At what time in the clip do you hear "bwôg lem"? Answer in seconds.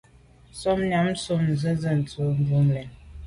2.45-2.89